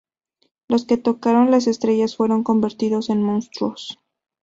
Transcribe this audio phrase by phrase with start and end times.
[0.67, 3.99] Los que tocaron las estrellas fueron convertidos en monstruos.